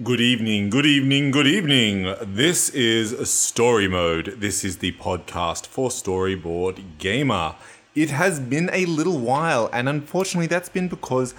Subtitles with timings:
[0.00, 2.14] Good evening, good evening, good evening.
[2.22, 4.36] This is Story Mode.
[4.38, 7.56] This is the podcast for Storyboard Gamer.
[7.96, 11.34] It has been a little while, and unfortunately, that's been because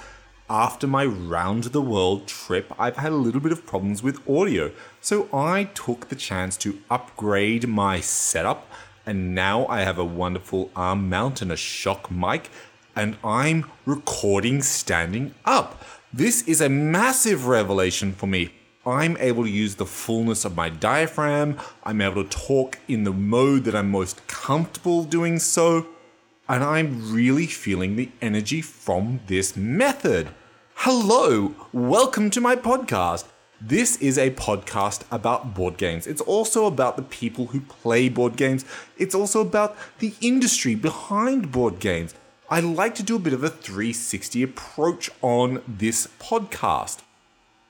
[0.50, 4.72] after my round the world trip, I've had a little bit of problems with audio.
[5.00, 8.70] So I took the chance to upgrade my setup,
[9.06, 12.50] and now I have a wonderful arm mount and a shock mic,
[12.94, 15.82] and I'm recording standing up.
[16.12, 18.50] This is a massive revelation for me.
[18.84, 21.60] I'm able to use the fullness of my diaphragm.
[21.84, 25.86] I'm able to talk in the mode that I'm most comfortable doing so.
[26.48, 30.30] And I'm really feeling the energy from this method.
[30.78, 33.26] Hello, welcome to my podcast.
[33.62, 36.08] This is a podcast about board games.
[36.08, 38.66] It's also about the people who play board games.
[38.98, 42.16] It's also about the industry behind board games.
[42.52, 47.02] I like to do a bit of a 360 approach on this podcast.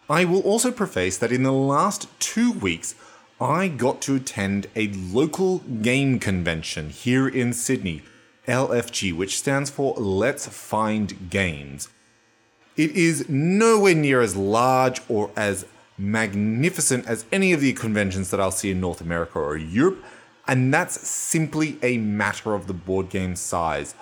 [0.09, 2.95] I will also preface that in the last two weeks,
[3.41, 8.03] I got to attend a local game convention here in Sydney,
[8.47, 11.89] LFG, which stands for Let's Find Games.
[12.77, 15.65] It is nowhere near as large or as
[15.97, 20.01] magnificent as any of the conventions that I'll see in North America or Europe,
[20.47, 23.93] and that's simply a matter of the board game size.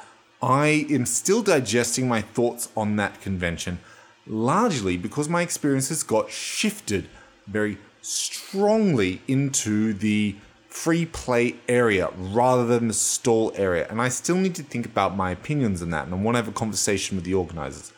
[0.41, 3.79] I am still digesting my thoughts on that convention,
[4.27, 7.07] largely because my experiences got shifted
[7.47, 10.35] very strongly into the
[10.67, 13.87] free play area rather than the stall area.
[13.89, 16.43] And I still need to think about my opinions on that, and I want to
[16.43, 17.91] have a conversation with the organizers.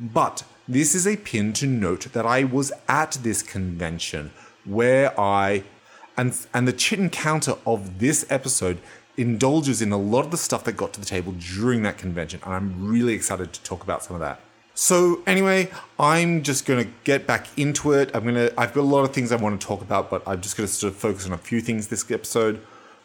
[0.00, 4.30] But this is a pin to note that I was at this convention
[4.64, 5.64] where I
[6.16, 8.78] and and the chit and counter of this episode
[9.16, 12.40] indulges in a lot of the stuff that got to the table during that convention,
[12.44, 14.40] and I'm really excited to talk about some of that.
[14.74, 18.10] So anyway, I'm just gonna get back into it.
[18.12, 20.42] I'm gonna I've got a lot of things I want to talk about, but I'm
[20.42, 22.60] just gonna sort of focus on a few things this episode.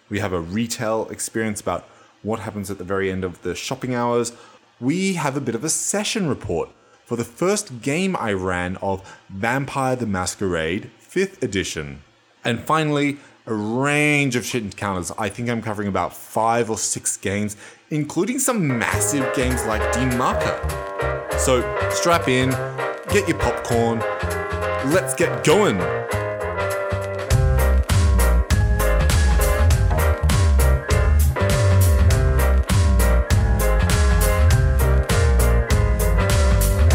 [0.09, 1.87] We have a retail experience about
[2.23, 4.33] what happens at the very end of the shopping hours.
[4.81, 6.69] We have a bit of a session report
[7.05, 12.03] for the first game I ran of Vampire the Masquerade 5th edition.
[12.43, 15.11] And finally, a range of chit encounters.
[15.17, 17.57] I think I'm covering about five or six games,
[17.89, 21.39] including some massive games like Die Macher.
[21.39, 22.51] So strap in,
[23.09, 23.99] get your popcorn,
[24.91, 25.77] let's get going.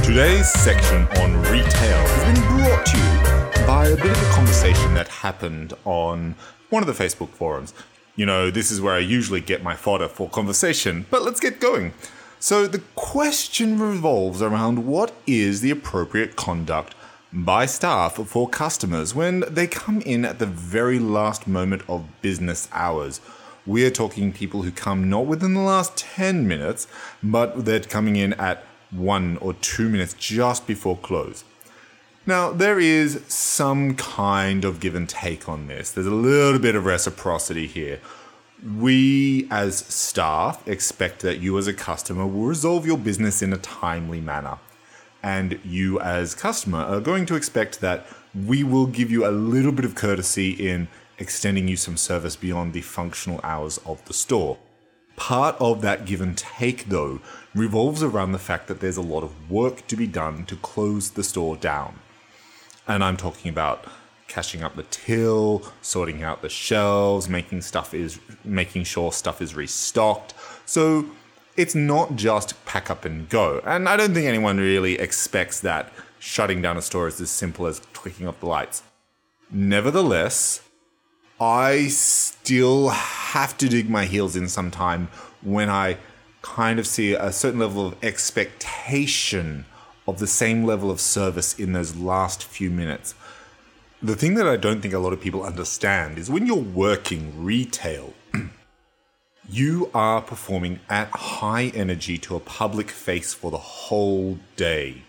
[0.04, 3.35] Today's section on retail has been brought to you
[3.86, 6.34] by a bit of a conversation that happened on
[6.70, 7.72] one of the Facebook forums.
[8.16, 11.60] You know, this is where I usually get my fodder for conversation, but let's get
[11.60, 11.92] going.
[12.40, 16.96] So, the question revolves around what is the appropriate conduct
[17.32, 22.68] by staff for customers when they come in at the very last moment of business
[22.72, 23.20] hours.
[23.66, 26.88] We're talking people who come not within the last 10 minutes,
[27.22, 31.44] but they're coming in at one or two minutes just before close.
[32.28, 35.92] Now, there is some kind of give and take on this.
[35.92, 38.00] There's a little bit of reciprocity here.
[38.76, 43.58] We, as staff, expect that you, as a customer, will resolve your business in a
[43.58, 44.58] timely manner.
[45.22, 49.70] And you, as customer, are going to expect that we will give you a little
[49.70, 50.88] bit of courtesy in
[51.18, 54.58] extending you some service beyond the functional hours of the store.
[55.14, 57.20] Part of that give and take, though,
[57.54, 61.10] revolves around the fact that there's a lot of work to be done to close
[61.10, 62.00] the store down.
[62.88, 63.84] And I'm talking about
[64.28, 69.54] cashing up the till, sorting out the shelves, making stuff is making sure stuff is
[69.54, 70.34] restocked.
[70.66, 71.06] So
[71.56, 73.60] it's not just pack up and go.
[73.64, 77.66] And I don't think anyone really expects that shutting down a store is as simple
[77.66, 78.82] as clicking off the lights.
[79.50, 80.60] Nevertheless,
[81.40, 85.08] I still have to dig my heels in sometime
[85.42, 85.98] when I
[86.42, 89.66] kind of see a certain level of expectation
[90.06, 93.14] of the same level of service in those last few minutes.
[94.02, 97.42] The thing that I don't think a lot of people understand is when you're working
[97.42, 98.12] retail,
[99.48, 105.02] you are performing at high energy to a public face for the whole day.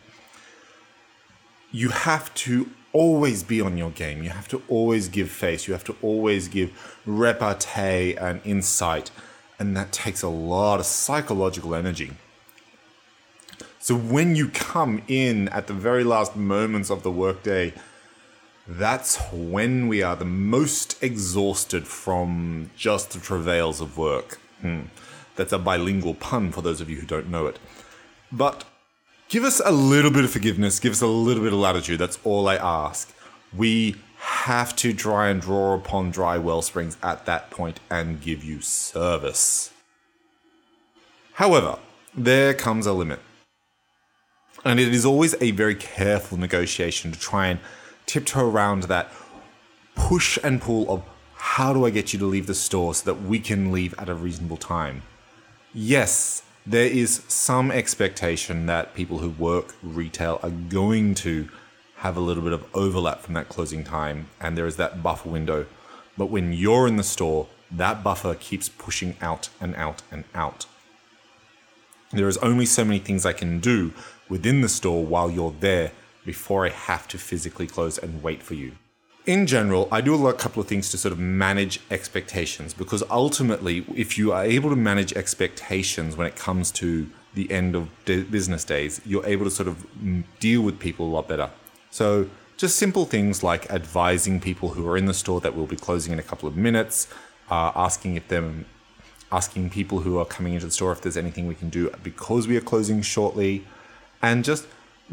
[1.71, 4.23] You have to always be on your game.
[4.23, 5.67] You have to always give face.
[5.67, 9.11] You have to always give repartee and insight.
[9.59, 12.13] And that takes a lot of psychological energy.
[13.87, 17.71] So when you come in at the very last moments of the workday,
[18.67, 24.39] that's when we are the most exhausted from just the travails of work.
[24.59, 24.87] Hmm.
[25.37, 27.59] That's a bilingual pun for those of you who don't know it.
[28.29, 28.65] But
[29.29, 31.99] Give us a little bit of forgiveness, give us a little bit of latitude.
[31.99, 33.15] That's all I ask.
[33.55, 38.43] We have to try and draw upon dry well springs at that point and give
[38.43, 39.71] you service.
[41.35, 41.79] However,
[42.13, 43.21] there comes a limit.
[44.65, 47.59] And it is always a very careful negotiation to try and
[48.05, 49.11] tiptoe around that
[49.95, 51.03] push and pull of
[51.35, 54.09] how do I get you to leave the store so that we can leave at
[54.09, 55.03] a reasonable time?
[55.73, 61.47] Yes, there is some expectation that people who work retail are going to
[61.97, 65.29] have a little bit of overlap from that closing time, and there is that buffer
[65.29, 65.65] window.
[66.17, 70.65] But when you're in the store, that buffer keeps pushing out and out and out.
[72.11, 73.93] There is only so many things I can do
[74.29, 75.91] within the store while you're there
[76.25, 78.73] before I have to physically close and wait for you.
[79.25, 83.85] In general, I do a couple of things to sort of manage expectations because ultimately,
[83.93, 88.63] if you are able to manage expectations when it comes to the end of business
[88.63, 89.85] days, you're able to sort of
[90.39, 91.49] deal with people a lot better.
[91.91, 95.75] So, just simple things like advising people who are in the store that we'll be
[95.75, 97.07] closing in a couple of minutes,
[97.51, 98.65] uh, asking if them,
[99.31, 102.47] asking people who are coming into the store if there's anything we can do because
[102.47, 103.65] we are closing shortly,
[104.21, 104.67] and just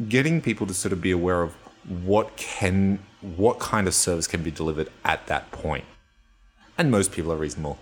[0.08, 1.54] getting people to sort of be aware of
[2.04, 5.84] what can what kind of service can be delivered at that point.
[6.76, 7.78] And most people are reasonable.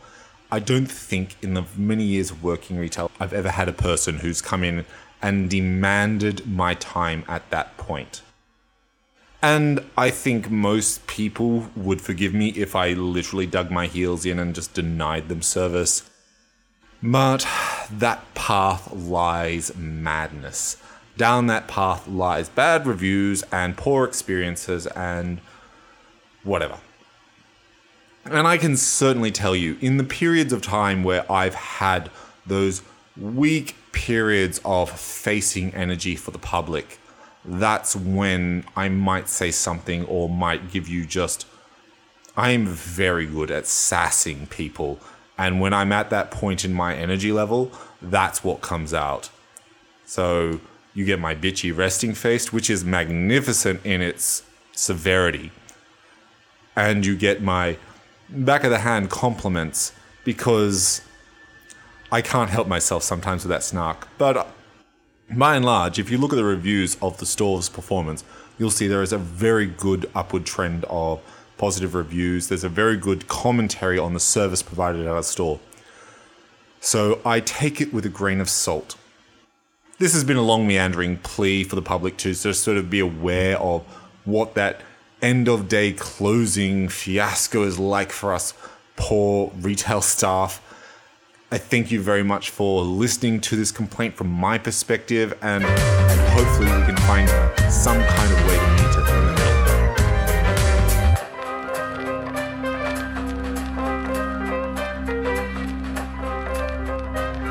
[0.50, 4.18] I don't think in the many years of working retail I've ever had a person
[4.18, 4.84] who's come in
[5.20, 8.22] and demanded my time at that point.
[9.40, 14.38] And I think most people would forgive me if I literally dug my heels in
[14.38, 16.08] and just denied them service.
[17.02, 17.48] But
[17.90, 20.76] that path lies madness
[21.16, 25.40] down that path lies bad reviews and poor experiences and
[26.42, 26.78] whatever.
[28.24, 32.10] And I can certainly tell you, in the periods of time where I've had
[32.46, 32.82] those
[33.16, 36.98] weak periods of facing energy for the public,
[37.44, 41.46] that's when I might say something or might give you just.
[42.36, 45.00] I'm very good at sassing people.
[45.36, 49.30] And when I'm at that point in my energy level, that's what comes out.
[50.04, 50.60] So
[50.94, 54.42] you get my bitchy resting face, which is magnificent in its
[54.72, 55.50] severity.
[56.76, 57.76] And you get my
[58.28, 59.92] back of the hand compliments
[60.24, 61.02] because
[62.10, 64.08] I can't help myself sometimes with that snark.
[64.18, 64.46] But
[65.30, 68.24] by and large, if you look at the reviews of the store's performance,
[68.58, 71.20] you'll see there is a very good upward trend of
[71.56, 72.48] positive reviews.
[72.48, 75.58] There's a very good commentary on the service provided at our store.
[76.80, 78.96] So I take it with a grain of salt
[80.02, 82.98] this has been a long meandering plea for the public to just sort of be
[82.98, 83.82] aware of
[84.24, 84.80] what that
[85.22, 88.52] end of day closing fiasco is like for us
[88.96, 90.60] poor retail staff.
[91.52, 96.20] I thank you very much for listening to this complaint from my perspective, and, and
[96.30, 97.28] hopefully we can find
[97.72, 99.52] some kind of way to meet it in the middle.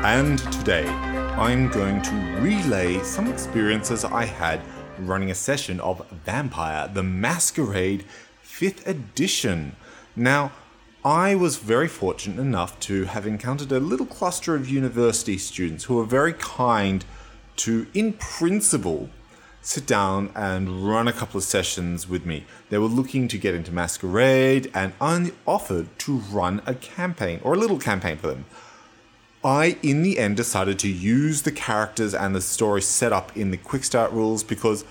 [0.04, 1.11] And today,
[1.42, 4.60] I'm going to relay some experiences I had
[4.96, 8.04] running a session of Vampire the Masquerade
[8.44, 9.74] 5th edition.
[10.14, 10.52] Now,
[11.04, 15.96] I was very fortunate enough to have encountered a little cluster of university students who
[15.96, 17.04] were very kind
[17.56, 19.10] to, in principle,
[19.62, 22.46] sit down and run a couple of sessions with me.
[22.70, 27.54] They were looking to get into Masquerade, and I offered to run a campaign, or
[27.54, 28.44] a little campaign for them.
[29.44, 33.50] I, in the end, decided to use the characters and the story set up in
[33.50, 34.84] the quick start rules because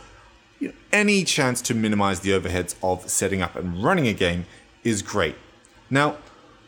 [0.59, 4.45] you know, any chance to minimize the overheads of setting up and running a game
[4.83, 5.35] is great.
[5.89, 6.17] Now,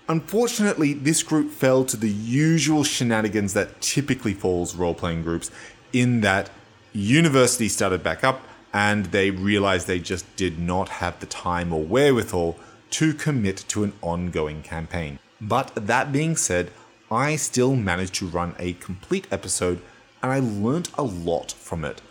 [0.08, 5.52] unfortunately, this group fell to the usual shenanigans that typically falls role playing groups,
[5.92, 6.50] in that
[6.94, 8.42] university started back up
[8.74, 12.58] and they realized they just did not have the time or wherewithal
[12.90, 15.20] to commit to an ongoing campaign.
[15.40, 16.72] But that being said,
[17.13, 19.82] I still managed to run a complete episode
[20.22, 22.01] and I learnt a lot from it.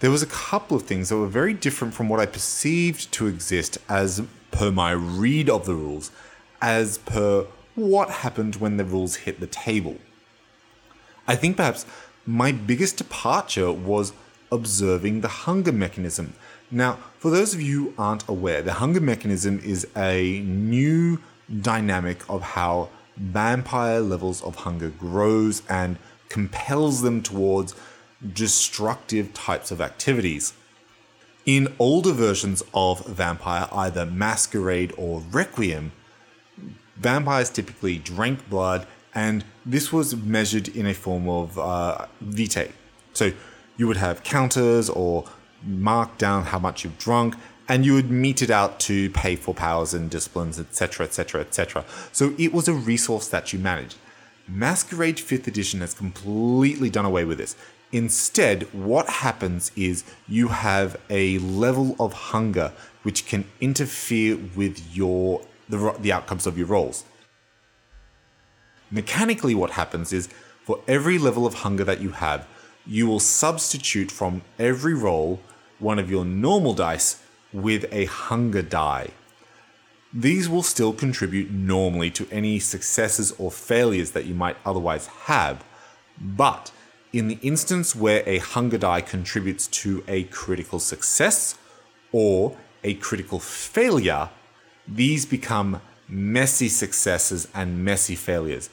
[0.00, 3.26] There was a couple of things that were very different from what I perceived to
[3.26, 6.10] exist as per my read of the rules,
[6.62, 9.96] as per what happened when the rules hit the table.
[11.28, 11.84] I think perhaps
[12.24, 14.12] my biggest departure was
[14.50, 16.34] observing the hunger mechanism.
[16.70, 21.20] Now, for those of you who aren't aware, the hunger mechanism is a new
[21.60, 25.98] dynamic of how vampire levels of hunger grows and
[26.28, 27.74] compels them towards
[28.32, 30.52] destructive types of activities.
[31.46, 35.92] In older versions of Vampire, either Masquerade or Requiem,
[36.96, 42.70] vampires typically drank blood, and this was measured in a form of uh, vitae.
[43.14, 43.32] So
[43.80, 45.24] You would have counters or
[45.64, 47.34] mark down how much you've drunk,
[47.70, 51.84] and you would meet it out to pay for powers and disciplines, etc., etc., etc.
[52.10, 53.96] So it was a resource that you managed.
[54.48, 57.54] Masquerade 5th edition has completely done away with this.
[57.92, 62.72] Instead, what happens is you have a level of hunger
[63.04, 67.04] which can interfere with your the, the outcomes of your rolls.
[68.90, 70.28] Mechanically, what happens is
[70.64, 72.48] for every level of hunger that you have,
[72.84, 75.38] you will substitute from every roll
[75.78, 79.10] one of your normal dice with a hunger die.
[80.12, 85.64] These will still contribute normally to any successes or failures that you might otherwise have,
[86.20, 86.72] but
[87.12, 91.56] in the instance where a hunger die contributes to a critical success
[92.12, 94.30] or a critical failure,
[94.86, 98.70] these become messy successes and messy failures.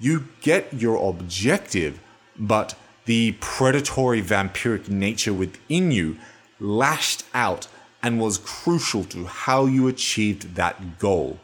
[0.00, 2.00] You get your objective,
[2.38, 6.16] but the predatory vampiric nature within you
[6.60, 7.68] lashed out
[8.02, 11.38] and was crucial to how you achieved that goal.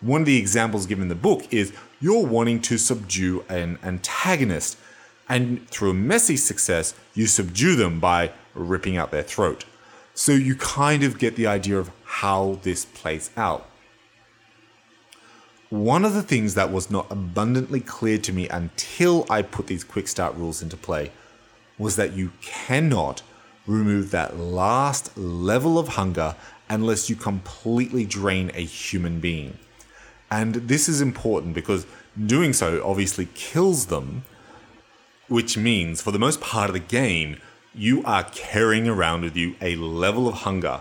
[0.00, 4.78] One of the examples given in the book is you're wanting to subdue an antagonist,
[5.28, 9.64] and through a messy success, you subdue them by ripping out their throat.
[10.14, 13.68] So you kind of get the idea of how this plays out.
[15.70, 19.84] One of the things that was not abundantly clear to me until I put these
[19.84, 21.10] quick start rules into play
[21.76, 23.22] was that you cannot
[23.68, 26.34] remove that last level of hunger
[26.68, 29.56] unless you completely drain a human being.
[30.30, 31.86] And this is important because
[32.26, 34.24] doing so obviously kills them,
[35.28, 37.36] which means for the most part of the game,
[37.74, 40.80] you are carrying around with you a level of hunger,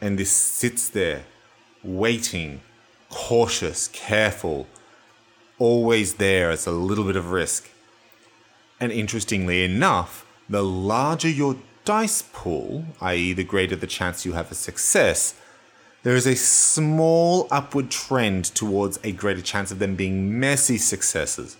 [0.00, 1.24] and this sits there
[1.82, 2.60] waiting,
[3.10, 4.66] cautious, careful,
[5.58, 7.70] always there as a little bit of risk.
[8.78, 11.56] And interestingly enough, the larger your
[11.88, 15.34] dice pool, i.e., the greater the chance you have a success,
[16.02, 21.56] there is a small upward trend towards a greater chance of them being messy successes.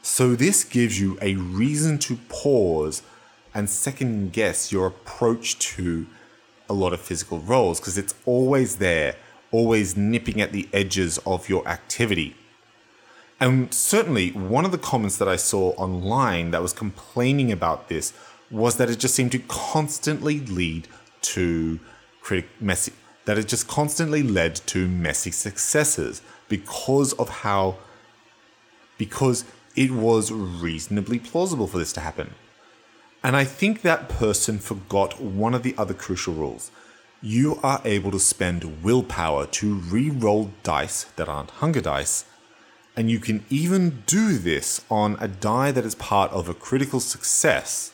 [0.00, 3.02] So, this gives you a reason to pause
[3.52, 6.06] and second guess your approach to
[6.68, 9.16] a lot of physical roles because it's always there,
[9.50, 12.36] always nipping at the edges of your activity.
[13.40, 18.12] And certainly, one of the comments that I saw online that was complaining about this
[18.50, 20.88] was that it just seemed to constantly lead
[21.20, 21.80] to
[22.20, 22.92] critic messy
[23.26, 27.76] that it just constantly led to messy successes because of how
[28.96, 32.32] because it was reasonably plausible for this to happen.
[33.22, 36.70] And I think that person forgot one of the other crucial rules.
[37.20, 42.24] You are able to spend willpower to re roll dice that aren't hunger dice,
[42.96, 47.00] and you can even do this on a die that is part of a critical
[47.00, 47.92] success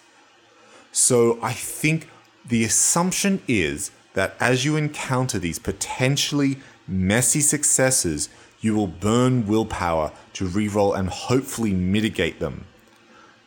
[0.93, 2.09] so I think
[2.47, 8.29] the assumption is that as you encounter these potentially messy successes,
[8.61, 12.67] you will burn willpower to reroll and hopefully mitigate them.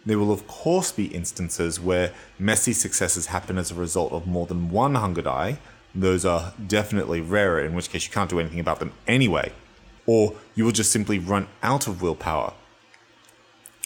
[0.06, 4.46] There will, of course, be instances where messy successes happen as a result of more
[4.46, 5.60] than one hunger die.
[5.94, 9.52] Those are definitely rarer, in which case you can't do anything about them anyway.
[10.06, 12.54] Or you will just simply run out of willpower.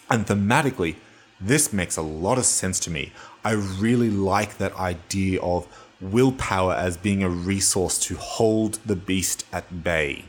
[0.10, 0.96] And thematically,
[1.42, 3.12] this makes a lot of sense to me.
[3.44, 5.68] I really like that idea of
[6.02, 10.26] willpower as being a resource to hold the beast at bay.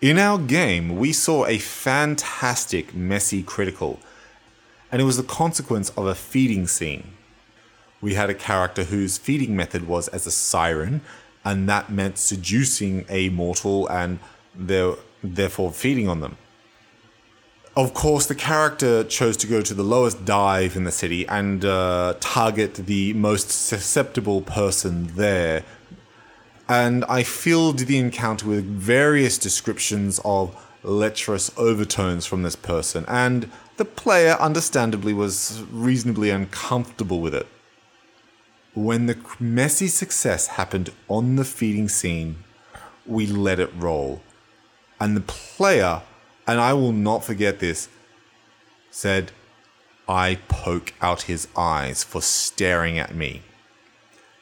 [0.00, 3.98] In our game, we saw a fantastic messy critical,
[4.92, 7.12] and it was the consequence of a feeding scene.
[8.00, 11.00] We had a character whose feeding method was as a siren,
[11.44, 14.20] and that meant seducing a mortal and
[14.54, 16.36] therefore feeding on them.
[17.78, 21.64] Of course, the character chose to go to the lowest dive in the city and
[21.64, 25.62] uh, target the most susceptible person there.
[26.68, 33.48] And I filled the encounter with various descriptions of lecherous overtones from this person, and
[33.76, 37.46] the player understandably was reasonably uncomfortable with it.
[38.74, 42.42] When the messy success happened on the feeding scene,
[43.06, 44.20] we let it roll.
[44.98, 46.02] And the player
[46.48, 47.90] and I will not forget this,
[48.90, 49.30] said,
[50.08, 53.42] I poke out his eyes for staring at me.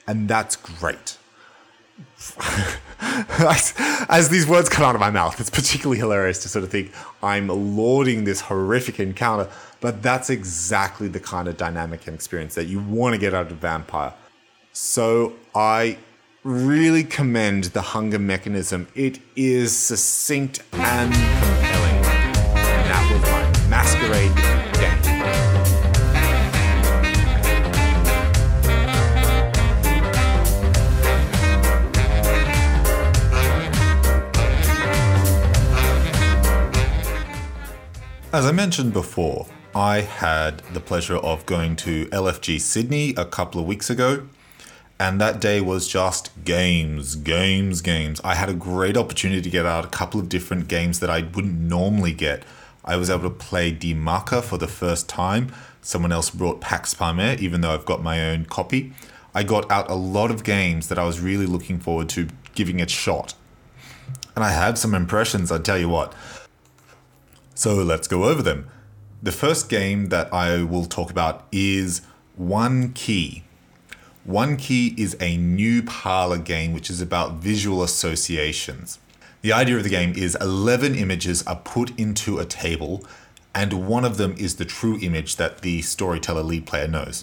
[0.07, 1.19] And that's great.
[4.09, 6.93] As these words come out of my mouth, it's particularly hilarious to sort of think
[7.25, 12.67] I'm lauding this horrific encounter, but that's exactly the kind of dynamic and experience that
[12.67, 14.15] you want to get out of a Vampire.
[14.73, 15.99] So I
[16.45, 18.87] really commend the hunger mechanism.
[18.95, 21.66] It is succinct and
[23.77, 24.33] Masquerade
[38.33, 43.61] As I mentioned before, I had the pleasure of going to LFG Sydney a couple
[43.61, 44.27] of weeks ago,
[44.99, 48.23] and that day was just games, games, games.
[48.25, 51.23] I had a great opportunity to get out a couple of different games that I
[51.35, 52.43] wouldn't normally get.
[52.87, 55.53] I was able to play Die Macher for the first time.
[55.83, 58.93] Someone else brought Pax Pamir, even though I've got my own copy.
[59.35, 62.81] I got out a lot of games that I was really looking forward to giving
[62.81, 63.35] a shot.
[64.35, 66.15] And I have some impressions, I tell you what.
[67.55, 68.69] So let's go over them.
[69.23, 72.03] The first game that I will talk about is
[72.37, 73.43] One Key.
[74.25, 78.99] One Key is a new parlor game which is about visual associations.
[79.47, 83.07] The idea of the game is 11 images are put into a table,
[83.55, 87.23] and one of them is the true image that the storyteller lead player knows.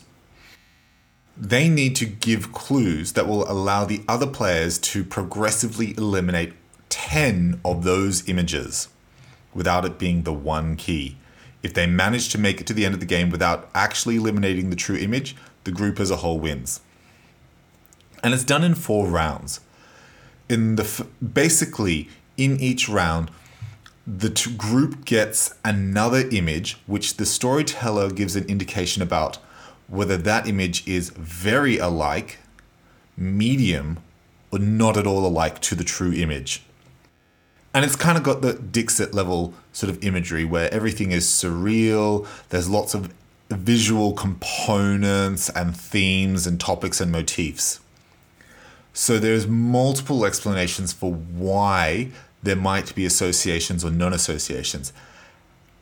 [1.36, 6.54] They need to give clues that will allow the other players to progressively eliminate
[6.88, 8.88] 10 of those images
[9.54, 11.18] without it being the one key.
[11.62, 14.70] If they manage to make it to the end of the game without actually eliminating
[14.70, 16.80] the true image, the group as a whole wins.
[18.24, 19.60] And it's done in four rounds.
[20.54, 23.32] In the basically in each round,
[24.06, 29.38] the group gets another image, which the storyteller gives an indication about
[29.88, 32.38] whether that image is very alike,
[33.18, 33.98] medium,
[34.52, 36.64] or not at all alike to the true image.
[37.74, 42.28] And it's kind of got the Dixit level sort of imagery where everything is surreal.
[42.50, 43.12] There's lots of
[43.50, 47.80] visual components and themes and topics and motifs.
[48.94, 52.12] So there's multiple explanations for why
[52.44, 54.94] there might be associations or non associations.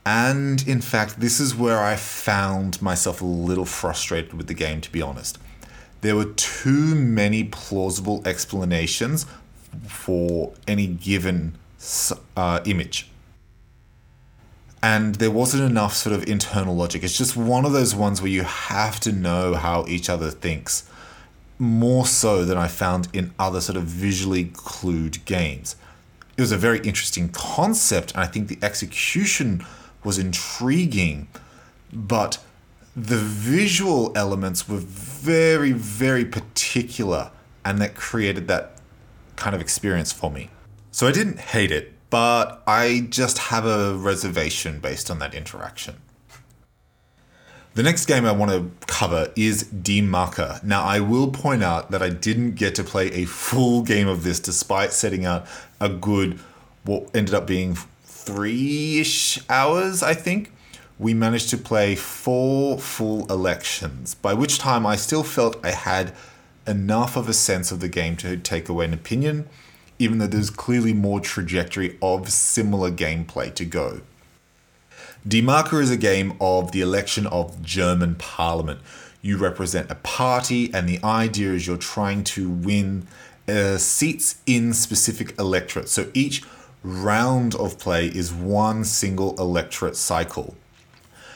[0.05, 4.81] And in fact, this is where I found myself a little frustrated with the game,
[4.81, 5.37] to be honest.
[6.01, 9.27] There were too many plausible explanations
[9.87, 11.55] for any given
[12.35, 13.09] uh, image.
[14.83, 17.03] And there wasn't enough sort of internal logic.
[17.03, 20.89] It's just one of those ones where you have to know how each other thinks,
[21.61, 25.75] more so than I found in other sort of visually clued games.
[26.35, 29.63] It was a very interesting concept, and I think the execution
[30.03, 31.27] was intriguing,
[31.93, 32.39] but
[32.95, 37.29] the visual elements were very, very particular,
[37.63, 38.77] and that created that
[39.35, 40.49] kind of experience for me.
[40.91, 45.97] So I didn't hate it, but I just have a reservation based on that interaction.
[47.73, 50.61] The next game I want to cover is Die Macher.
[50.61, 54.23] Now, I will point out that I didn't get to play a full game of
[54.23, 55.47] this despite setting out
[55.79, 56.39] a good,
[56.83, 60.51] what ended up being three ish hours, I think.
[60.99, 66.13] We managed to play four full elections, by which time I still felt I had
[66.67, 69.47] enough of a sense of the game to take away an opinion
[70.01, 74.01] even though there's clearly more trajectory of similar gameplay to go.
[75.27, 78.79] Die Macher is a game of the election of German parliament.
[79.21, 83.07] You represent a party, and the idea is you're trying to win
[83.47, 85.91] uh, seats in specific electorates.
[85.91, 86.41] So each
[86.83, 90.55] round of play is one single electorate cycle.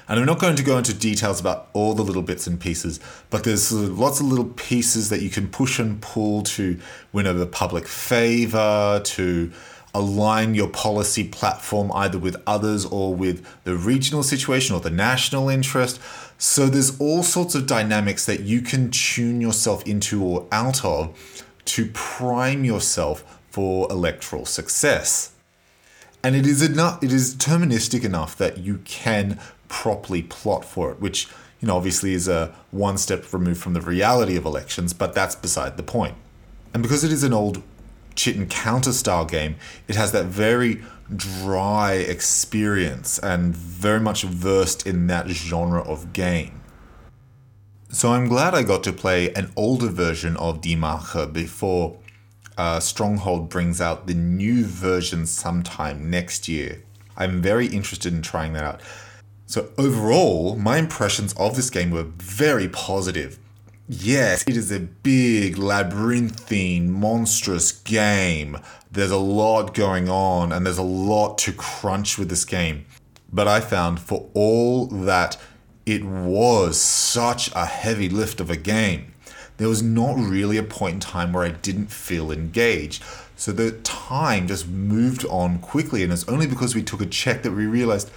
[0.07, 2.99] And I'm not going to go into details about all the little bits and pieces,
[3.29, 6.79] but there's lots of little pieces that you can push and pull to
[7.13, 9.51] win over public favor, to
[9.95, 15.47] align your policy platform either with others or with the regional situation or the national
[15.47, 15.99] interest.
[16.37, 21.43] So there's all sorts of dynamics that you can tune yourself into or out of
[21.63, 25.31] to prime yourself for electoral success.
[26.21, 30.99] And it is enough it is deterministic enough that you can properly plot for it,
[30.99, 31.27] which
[31.61, 35.35] you know obviously is a one step removed from the reality of elections, but that's
[35.35, 36.15] beside the point.
[36.73, 37.63] And because it is an old
[38.15, 39.55] chit and counter style game,
[39.87, 40.81] it has that very
[41.15, 46.61] dry experience and very much versed in that genre of game.
[47.89, 51.97] So I'm glad I got to play an older version of Die Macher before
[52.57, 56.83] uh, Stronghold brings out the new version sometime next year.
[57.17, 58.81] I'm very interested in trying that out.
[59.45, 63.39] So, overall, my impressions of this game were very positive.
[63.87, 68.57] Yes, it is a big, labyrinthine, monstrous game.
[68.91, 72.85] There's a lot going on and there's a lot to crunch with this game.
[73.31, 75.37] But I found for all that
[75.85, 79.13] it was such a heavy lift of a game,
[79.57, 83.03] there was not really a point in time where I didn't feel engaged.
[83.35, 87.43] So the time just moved on quickly, and it's only because we took a check
[87.43, 88.09] that we realized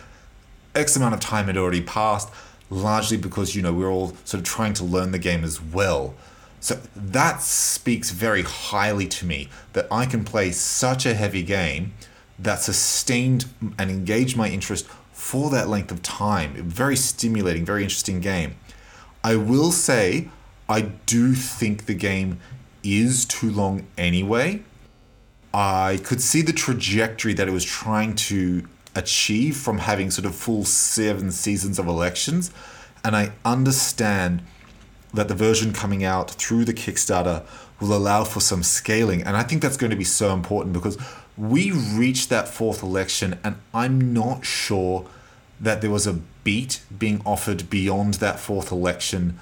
[0.75, 2.31] X amount of time had already passed,
[2.71, 6.15] largely because, you know, we're all sort of trying to learn the game as well.
[6.61, 11.93] So that speaks very highly to me that I can play such a heavy game
[12.39, 13.47] that sustained
[13.79, 16.55] and engaged my interest for that length of time.
[16.55, 18.57] Very stimulating, very interesting game.
[19.25, 20.29] I will say,
[20.69, 22.41] I do think the game
[22.83, 24.63] is too long anyway.
[25.53, 28.67] I could see the trajectory that it was trying to
[28.99, 32.51] achieve from having sort of full seven seasons of elections.
[33.05, 34.43] And I understand
[35.15, 37.45] that the version coming out through the Kickstarter
[37.81, 39.23] will allow for some scaling.
[39.23, 40.99] And I think that's going to be so important because
[41.37, 45.07] we reached that fourth election, and I'm not sure
[45.61, 49.39] that there was a beat being offered beyond that fourth election.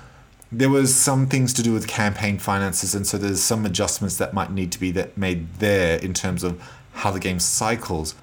[0.52, 4.34] There was some things to do with campaign finances, and so there's some adjustments that
[4.34, 8.14] might need to be that made there in terms of how the game cycles.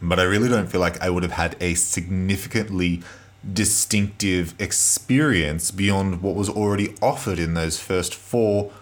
[0.00, 3.02] But I really don't feel like I would have had a significantly
[3.52, 8.72] distinctive experience beyond what was already offered in those first four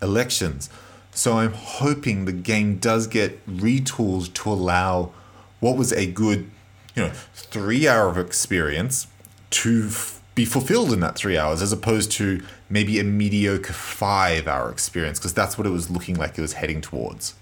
[0.00, 0.70] elections.
[1.12, 5.12] So I'm hoping the game does get retooled to allow
[5.60, 6.50] what was a good,
[6.94, 9.06] you know, three hour of experience
[9.50, 14.48] to f- be fulfilled in that three hours, as opposed to maybe a mediocre five
[14.48, 17.34] hour experience, because that's what it was looking like it was heading towards.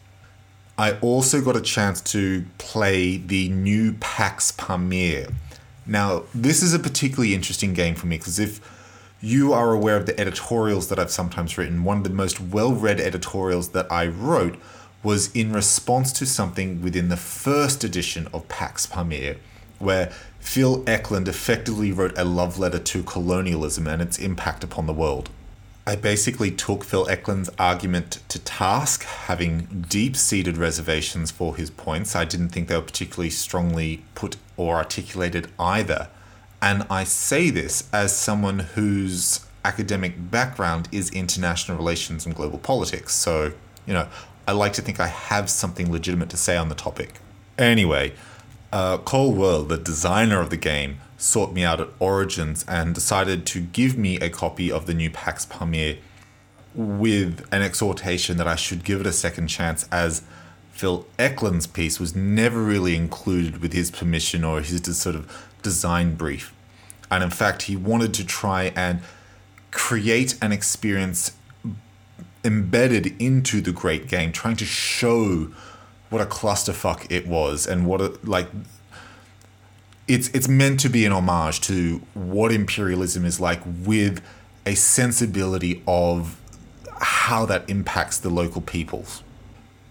[0.80, 5.28] I also got a chance to play the new Pax Pamir.
[5.84, 8.62] Now, this is a particularly interesting game for me because if
[9.20, 11.84] you are aware of the editorials that I've sometimes written.
[11.84, 14.56] One of the most well read editorials that I wrote
[15.02, 19.36] was in response to something within the first edition of Pax Pamir,
[19.78, 24.94] where Phil Eklund effectively wrote a love letter to colonialism and its impact upon the
[24.94, 25.28] world.
[25.90, 32.14] I basically took Phil Eklund's argument to task, having deep seated reservations for his points.
[32.14, 36.06] I didn't think they were particularly strongly put or articulated either.
[36.62, 43.12] And I say this as someone whose academic background is international relations and global politics.
[43.12, 43.52] So,
[43.84, 44.06] you know,
[44.46, 47.14] I like to think I have something legitimate to say on the topic.
[47.58, 48.12] Anyway,
[48.72, 53.44] uh, Cole Wehrle, the designer of the game, sought me out at Origins and decided
[53.46, 55.98] to give me a copy of the new Pax Pamir
[56.74, 60.22] with an exhortation that I should give it a second chance as
[60.72, 66.14] Phil Eklund's piece was never really included with his permission or his sort of design
[66.14, 66.54] brief.
[67.10, 69.00] And in fact, he wanted to try and
[69.70, 71.32] create an experience
[72.42, 75.52] embedded into the great game, trying to show
[76.08, 78.48] what a clusterfuck it was and what a like
[80.10, 84.20] it's it's meant to be an homage to what imperialism is like with
[84.66, 86.40] a sensibility of
[87.00, 89.22] how that impacts the local peoples.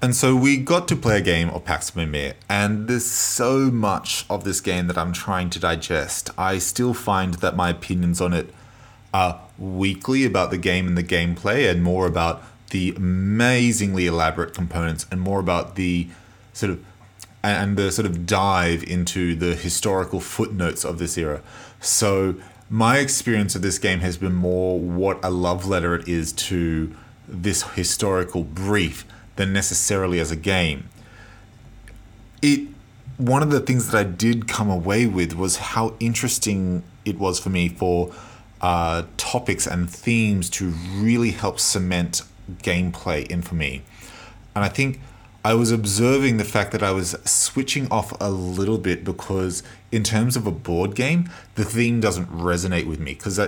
[0.02, 4.26] And so we got to play a game of Pax Pamir, and there's so much
[4.30, 6.30] of this game that I'm trying to digest.
[6.38, 8.54] I still find that my opinions on it
[9.14, 15.06] are weakly about the game and the gameplay, and more about the amazingly elaborate components,
[15.12, 16.08] and more about the
[16.54, 16.86] sort of
[17.44, 21.42] and the sort of dive into the historical footnotes of this era.
[21.80, 22.36] So
[22.70, 26.94] my experience of this game has been more what a love letter it is to
[27.28, 29.06] this historical brief
[29.38, 30.90] than necessarily as a game.
[32.42, 32.68] It
[33.18, 37.38] one of the things that I did come away with was how interesting it was
[37.38, 38.14] for me for
[38.62, 42.22] uh, topics and themes to really help cement
[42.64, 43.82] gameplay in for me.
[44.56, 45.02] And I think
[45.44, 50.04] I was observing the fact that I was switching off a little bit because, in
[50.04, 53.40] terms of a board game, the theme doesn't resonate with me because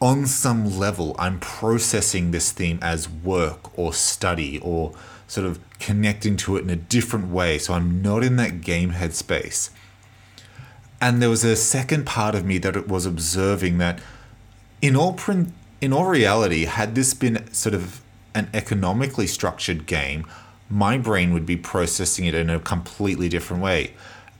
[0.00, 4.94] on some level, I'm processing this theme as work or study or
[5.26, 7.56] sort of connecting to it in a different way.
[7.58, 9.70] So I'm not in that game headspace.
[11.00, 14.00] And there was a second part of me that it was observing that
[14.82, 18.02] in all print, in all reality, had this been sort of
[18.34, 20.26] an economically structured game,
[20.70, 23.92] my brain would be processing it in a completely different way.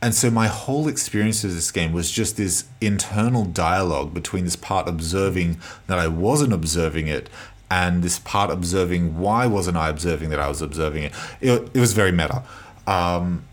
[0.02, 4.56] And so my whole experience of this game was just this internal dialogue between this
[4.56, 7.28] part observing that I wasn't observing it
[7.70, 11.12] and this part observing why wasn't I observing that I was observing it.
[11.40, 12.42] It, it was very meta.
[12.86, 13.44] Um,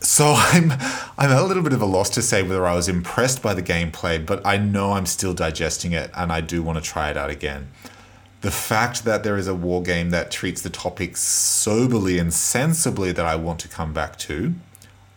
[0.00, 0.72] so I'm
[1.16, 3.62] I'm a little bit of a loss to say whether I was impressed by the
[3.62, 7.16] gameplay, but I know I'm still digesting it and I do want to try it
[7.16, 7.68] out again.
[8.42, 13.12] The fact that there is a war game that treats the topic soberly and sensibly
[13.12, 14.54] that I want to come back to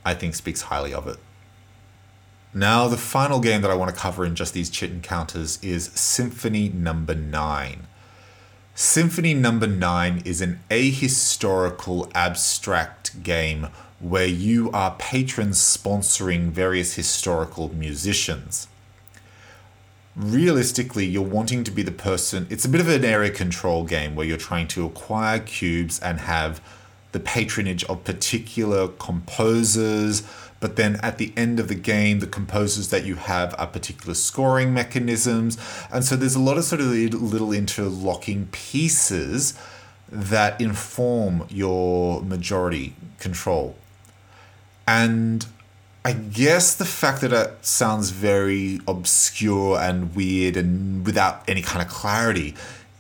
[0.06, 1.18] I think speaks highly of it.
[2.54, 5.88] Now, the final game that I want to cover in just these chit encounters is
[5.88, 7.32] Symphony Number no.
[7.32, 7.88] 9.
[8.76, 9.76] Symphony Number no.
[9.76, 13.68] 9 is an ahistorical abstract game
[14.00, 18.68] where you are patrons sponsoring various historical musicians.
[20.16, 24.16] Realistically, you're wanting to be the person, it's a bit of an area control game
[24.16, 26.62] where you're trying to acquire cubes and have
[27.12, 30.24] the patronage of particular composers.
[30.62, 34.14] But then at the end of the game, the composers that you have are particular
[34.14, 35.58] scoring mechanisms.
[35.92, 39.54] And so there's a lot of sort of little interlocking pieces
[40.10, 43.76] that inform your majority control.
[44.88, 45.46] And
[46.06, 51.82] I guess the fact that it sounds very obscure and weird and without any kind
[51.82, 52.54] of clarity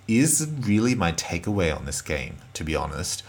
[0.08, 3.22] is really my takeaway on this game, to be honest.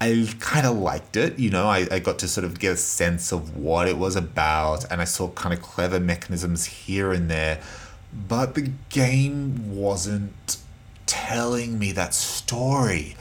[0.00, 2.76] I kind of liked it, you know, I, I got to sort of get a
[2.76, 7.30] sense of what it was about, and I saw kind of clever mechanisms here and
[7.30, 7.60] there,
[8.12, 10.56] but the game wasn't
[11.06, 13.16] telling me that story.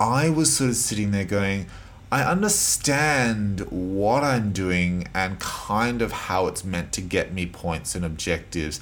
[0.00, 1.66] I was sort of sitting there going,
[2.10, 7.94] I understand what I'm doing and kind of how it's meant to get me points
[7.94, 8.80] and objectives.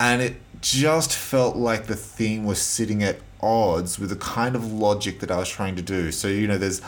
[0.00, 4.72] And it just felt like the theme was sitting at odds with the kind of
[4.72, 6.10] logic that I was trying to do.
[6.10, 6.82] So, you know, there's,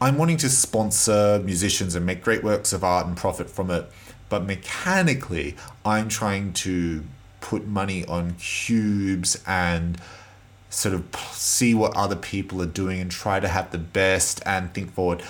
[0.00, 3.90] I'm wanting to sponsor musicians and make great works of art and profit from it.
[4.30, 7.04] But mechanically, I'm trying to
[7.40, 10.00] put money on cubes and
[10.74, 14.72] sort of see what other people are doing and try to have the best and
[14.74, 15.22] think forward.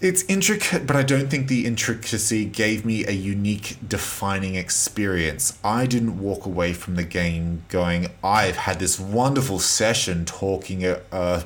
[0.00, 5.58] It's intricate, but I don't think the intricacy gave me a unique defining experience.
[5.62, 10.96] I didn't walk away from the game going, I've had this wonderful session talking, uh,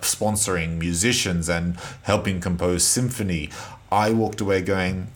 [0.02, 3.50] sponsoring musicians and helping compose symphony.
[3.90, 5.08] I walked away going,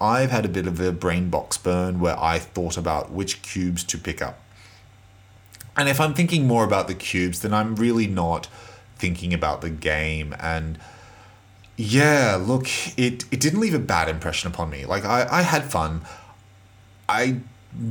[0.00, 3.82] I've had a bit of a brain box burn where I thought about which cubes
[3.82, 4.38] to pick up.
[5.76, 8.48] And if I'm thinking more about the cubes, then I'm really not
[8.96, 10.34] thinking about the game.
[10.40, 10.78] And
[11.76, 12.66] yeah, look,
[12.98, 14.86] it, it didn't leave a bad impression upon me.
[14.86, 16.02] Like, I, I had fun.
[17.08, 17.40] I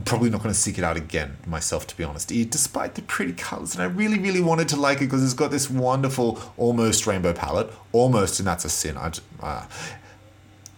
[0.03, 3.33] probably not going to seek it out again myself to be honest despite the pretty
[3.33, 7.05] colors and i really really wanted to like it because it's got this wonderful almost
[7.05, 9.65] rainbow palette almost and that's a sin I, uh,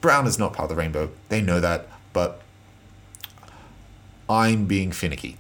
[0.02, 2.42] brown is not part of the rainbow they know that but
[4.28, 5.38] i'm being finicky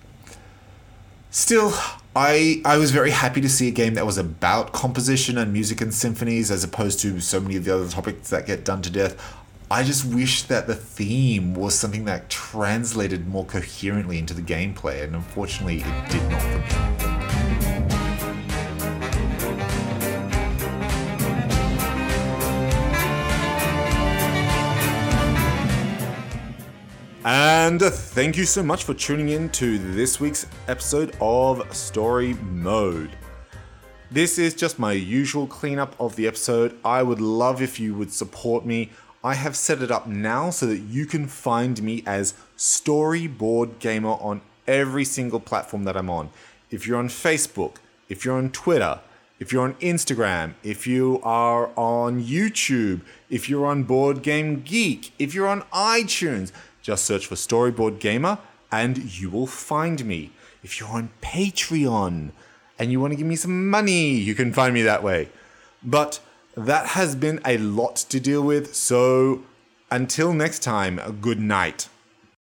[1.29, 1.73] Still,
[2.15, 5.81] I I was very happy to see a game that was about composition and music
[5.81, 8.89] and symphonies as opposed to so many of the other topics that get done to
[8.89, 9.35] death.
[9.69, 15.03] I just wish that the theme was something that translated more coherently into the gameplay,
[15.03, 17.36] and unfortunately, it did not for me.
[27.67, 33.09] And thank you so much for tuning in to this week's episode of Story Mode.
[34.09, 36.79] This is just my usual cleanup of the episode.
[36.85, 38.91] I would love if you would support me.
[39.21, 44.11] I have set it up now so that you can find me as Storyboard Gamer
[44.11, 46.29] on every single platform that I'm on.
[46.71, 49.01] If you're on Facebook, if you're on Twitter,
[49.39, 55.11] if you're on Instagram, if you are on YouTube, if you're on Board Game Geek,
[55.19, 56.51] if you're on iTunes,
[56.87, 58.37] just search for Storyboard Gamer
[58.71, 60.31] and you will find me.
[60.63, 62.31] If you're on Patreon
[62.79, 65.27] and you want to give me some money, you can find me that way.
[65.83, 66.21] But
[66.55, 69.43] that has been a lot to deal with, so
[69.91, 71.89] until next time, good night.